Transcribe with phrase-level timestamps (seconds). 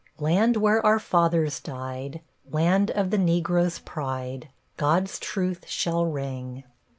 [0.17, 6.63] Land where our fathers died, Land of the Negro's pride, God's truth shall ring.